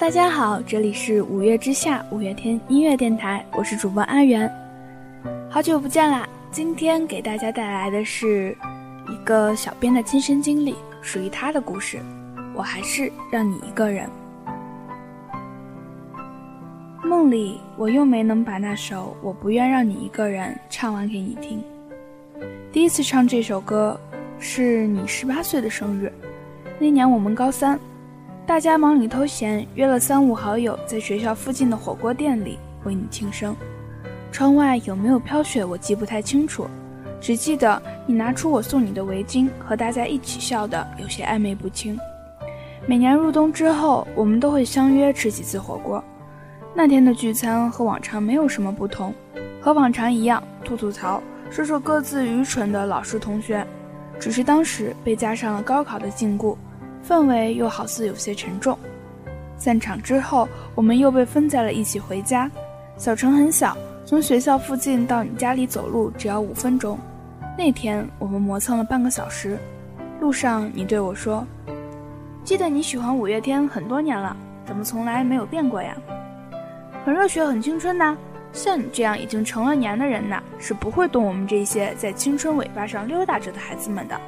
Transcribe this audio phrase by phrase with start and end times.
[0.00, 4.50] 大家好，这里是五月之下五月天音乐电台，我是主播阿元，
[5.50, 6.26] 好久不见啦！
[6.50, 8.56] 今天给大家带来的是
[9.10, 11.98] 一个小编的亲身经历，属于他的故事。
[12.54, 14.08] 我还是让你一个人。
[17.04, 21.62] 梦里我又没能把那首《我不愿让你一个人》唱完给你听。
[22.72, 24.00] 第一次唱这首歌，
[24.38, 26.10] 是你十八岁的生日，
[26.78, 27.78] 那年我们高三。
[28.50, 33.54] 大家忙里偷闲，约了三五好友在学校附近的火锅店里为你庆生。
[34.32, 36.66] 窗外有没有飘雪，我记不太清楚，
[37.20, 41.96] 只记得你拿出我送你的围巾，和大家一起笑得有些暧昧不清。
[42.88, 46.02] 每年入冬之后，我们都会相约吃几次火锅。
[46.74, 49.14] 那天的聚餐和往常没有什么不同，
[49.60, 53.64] 和往常一样，吐吐槽，说说各自愚蠢的老师同学，
[54.18, 56.56] 只是当时被加上了高考的禁锢。
[57.06, 58.78] 氛围又好似有些沉重。
[59.56, 62.50] 散场之后，我们又被分在了一起回家。
[62.96, 66.98] 小城很小，从学校附近到你家里走路只要五分钟。
[67.58, 69.58] 那天我们磨蹭了半个小时，
[70.20, 71.46] 路上你对我说
[72.44, 74.34] ：“记得你喜欢五月天很多年了，
[74.64, 75.94] 怎么从来没有变过呀？”
[77.04, 78.16] 很热血，很青春呐。
[78.52, 84.20] 像你这样已经成了年的人呐，是不会懂我们这些在青春尾巴上溜达着的孩子们的。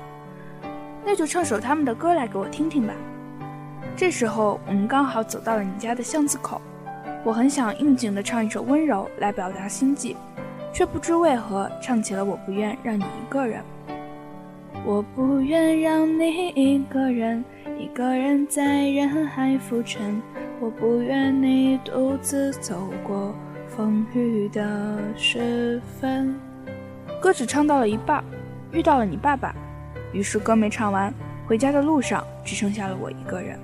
[1.04, 2.94] 那就唱首他们的歌来给我听听吧。
[3.96, 6.60] 这时候我们刚好走到了你家的巷子口，
[7.24, 10.16] 我很想应景的唱一首《温柔》来表达心迹，
[10.72, 13.60] 却不知为何唱起了《我不愿让你一个人》。
[14.84, 17.44] 我不愿让你一个人，
[17.78, 20.20] 一个人在人海浮沉。
[20.58, 23.34] 我不愿你独自走过
[23.68, 26.34] 风雨的时分。
[27.20, 28.24] 歌只唱到了一半，
[28.72, 29.54] 遇到了你爸爸。
[30.12, 31.12] 于是歌没唱完，
[31.46, 33.58] 回家的路上只剩下了我一个人。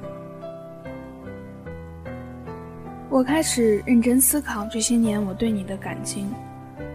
[3.10, 6.30] 我开始认真思考这些年我对你的感情，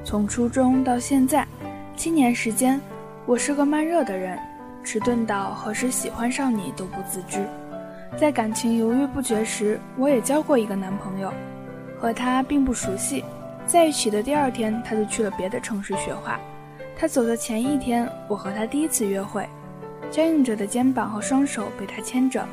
[0.03, 1.47] 从初中到现在，
[1.95, 2.79] 七年时间，
[3.25, 4.37] 我是个慢热的人，
[4.83, 7.43] 迟钝到何时喜欢上你都不自知。
[8.15, 11.33] 在感情犹豫不决时，我也交过一个男朋友，
[11.99, 13.25] 和他并不熟悉，
[13.65, 16.39] 在一起的第二天他就去了别的城市学画。
[16.95, 19.47] 他走的前一天，我和他第一次约会，
[20.09, 22.45] 僵硬着的肩膀和双手被他牵着。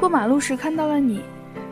[0.00, 1.22] 过马路时看到了你，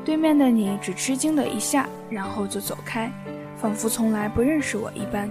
[0.04, 3.10] 对面的你只吃惊了一下，然后就走开，
[3.56, 5.30] 仿佛从来不认识我一般。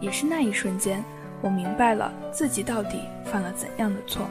[0.00, 1.02] 也是那一瞬间，
[1.40, 4.28] 我明白了自己到底犯了怎样的错。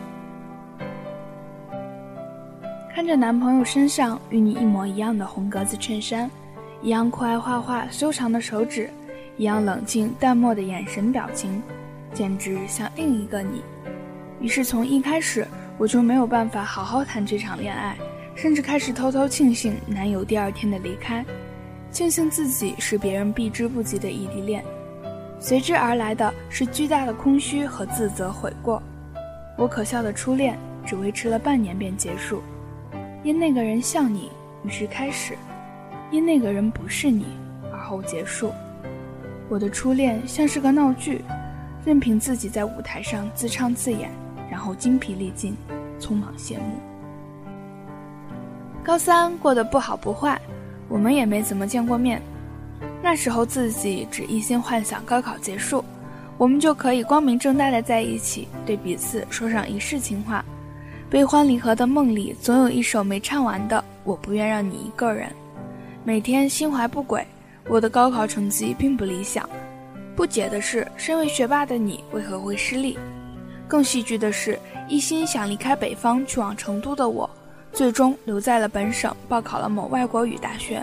[2.95, 6.31] 看着男朋友身上与你一模一样的红格子衬衫，
[6.81, 8.89] 一样酷爱画画、修长的手指。
[9.37, 11.61] 一样冷静淡漠的眼神表情，
[12.13, 13.61] 简直像另一个你。
[14.41, 17.95] 于是从一开始我就没有办法好好谈这场恋爱，
[18.35, 21.23] 甚至开始偷偷庆幸男友第二天的离开，
[21.91, 24.63] 庆幸自己是别人避之不及的异地恋。
[25.39, 28.81] 随之而来的是巨大的空虚和自责悔过。
[29.55, 32.41] 我可笑的初恋只维持了半年便结束，
[33.23, 34.31] 因那个人像你，
[34.63, 35.35] 于是开始；
[36.09, 37.25] 因那个人不是你，
[37.71, 38.51] 而后结束。
[39.49, 41.21] 我的初恋像是个闹剧，
[41.85, 44.11] 任凭自己在舞台上自唱自演，
[44.51, 45.55] 然后精疲力尽，
[45.99, 46.63] 匆忙谢幕。
[48.83, 50.39] 高三过得不好不坏，
[50.89, 52.21] 我们也没怎么见过面。
[53.01, 55.83] 那时候自己只一心幻想高考结束，
[56.37, 60.43] 我们就可以光明正大的在一起，对彼此说上一世情话。
[61.09, 65.29] 悲欢离合的梦里，总有一首没唱完的《我不愿让你一个人》，
[66.03, 67.25] 每天心怀不轨。
[67.69, 69.47] 我的高考成绩并不理想，
[70.15, 72.97] 不解的是，身为学霸的你为何会失利？
[73.67, 74.57] 更戏剧的是，
[74.87, 77.29] 一心想离开北方去往成都的我，
[77.73, 80.81] 最终留在了本省报考了某外国语大学，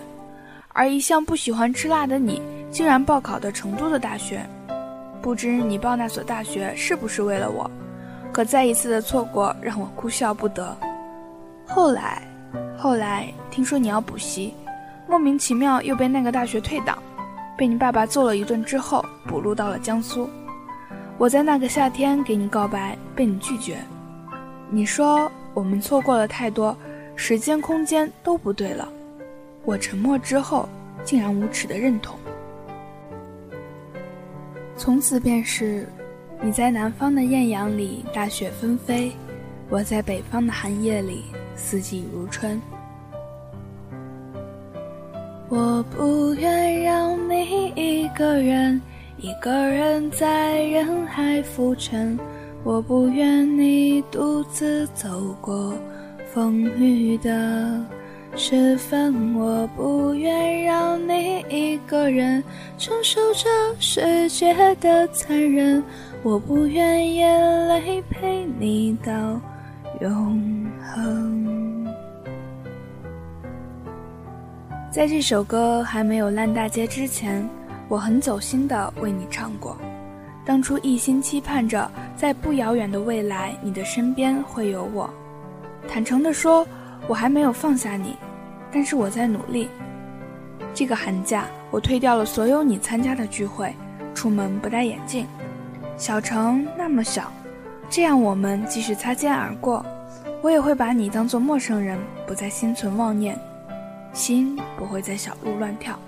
[0.74, 4.44] 而一向不喜欢吃辣的你，竟然报考的成都的大学。
[5.22, 7.70] 不知你报那所大学是不是为了我？
[8.30, 10.76] 可再一次的错过让我哭笑不得。
[11.66, 12.22] 后来，
[12.76, 14.52] 后来听说你要补习。
[15.08, 16.98] 莫名其妙又被那个大学退档，
[17.56, 20.28] 被你爸爸揍了一顿之后补录到了江苏。
[21.18, 23.78] 我在那个夏天给你告白，被你拒绝。
[24.70, 26.76] 你说我们错过了太多，
[27.14, 28.88] 时间空间都不对了。
[29.64, 30.68] 我沉默之后，
[31.04, 32.18] 竟然无耻的认同。
[34.76, 35.88] 从此便是，
[36.42, 39.12] 你在南方的艳阳里大雪纷飞，
[39.68, 41.24] 我在北方的寒夜里
[41.54, 42.60] 四季如春。
[45.48, 48.80] 我不愿让你一个人，
[49.18, 52.18] 一个人在人海浮沉。
[52.64, 55.74] 我不愿你独自走过
[56.32, 57.78] 风雨的
[58.34, 62.42] 时分我不愿让你一个人
[62.78, 63.48] 承受这
[63.78, 65.84] 世界的残忍，
[66.22, 69.12] 我不愿眼泪陪你到
[70.00, 71.23] 永恒。
[74.94, 77.44] 在这首歌还没有烂大街之前，
[77.88, 79.76] 我很走心的为你唱过。
[80.44, 85.10] 当初一心期盼着在不遥远的未来，你的身边会有我。
[85.88, 86.64] 坦诚地说，
[87.08, 88.14] 我还没有放下你，
[88.70, 89.68] 但是我在努力。
[90.72, 93.74] 这个寒假，我退掉了所有你参加的聚会，
[94.14, 95.26] 出门不戴眼镜。
[95.96, 97.32] 小城那么小，
[97.90, 99.84] 这样我们即使擦肩而过，
[100.40, 101.98] 我也会把你当做陌生人，
[102.28, 103.36] 不再心存妄念，
[104.14, 105.98] 心不会在小路乱跳。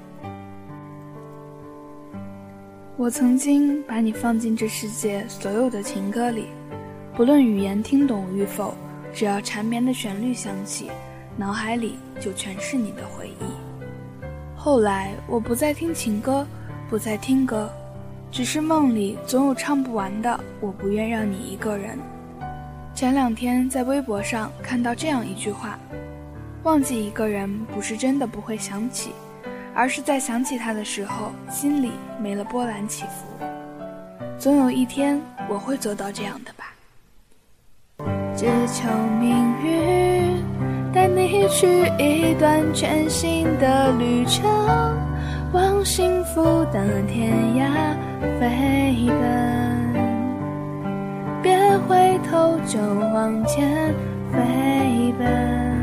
[2.97, 6.47] 我曾经把你放进这世界所有的情歌里，
[7.15, 8.75] 不论语言听懂与否，
[9.13, 10.89] 只要缠绵的旋律响起，
[11.37, 14.25] 脑海里就全是你的回忆。
[14.57, 16.47] 后来我不再听情歌，
[16.89, 17.69] 不再听歌，
[18.31, 20.41] 只是梦里总有唱不完的。
[20.61, 21.99] 我不愿让你一个人。
[22.95, 25.79] 前两天在微博上看到这样一句话：
[26.67, 29.13] 忘记一个人，不是真的不会想起。
[29.73, 33.47] 而是在想起他的时候，心里没了波澜起伏。
[34.37, 36.75] 总有一天，我会做到这样的吧。
[38.37, 38.89] 只求
[39.21, 39.31] 命
[39.63, 40.43] 运
[40.93, 41.69] 带你去
[42.03, 44.45] 一段全新的旅程，
[45.53, 46.43] 往幸福
[46.73, 47.95] 的天涯
[48.41, 49.23] 飞奔。
[51.45, 52.81] 别回头，就
[53.15, 53.95] 往前
[54.33, 55.76] 飞奔，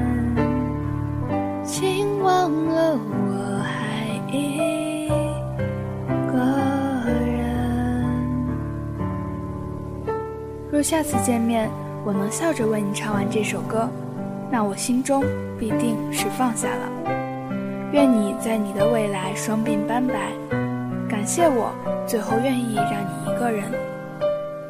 [1.63, 4.03] 请忘了我还。
[4.31, 5.07] 一
[6.31, 6.37] 个
[7.09, 7.55] 人。
[10.71, 11.69] 若下次见面，
[12.03, 13.89] 我能笑着为你唱完这首歌，
[14.51, 15.23] 那我心中
[15.59, 16.89] 必定是放下了。
[17.91, 20.31] 愿你在你的未来双鬓斑白。
[21.07, 21.71] 感谢我
[22.07, 23.71] 最后愿意让你一个人。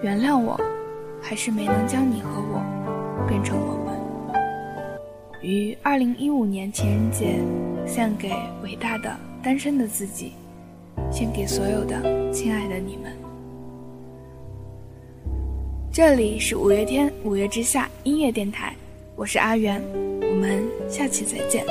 [0.02, 0.60] 原谅我，
[1.22, 2.62] 还是没能将你和我
[3.28, 3.83] 变成我。
[5.44, 7.38] 于二零一五年情人节，
[7.86, 8.32] 献给
[8.64, 9.16] 伟大的。
[9.44, 10.32] 单身的自己，
[11.12, 13.12] 献给所有的亲爱的你们。
[15.92, 18.74] 这里是五月天五月之下音乐电台，
[19.18, 19.84] 我是阿元，
[20.22, 21.66] 我们下期再见。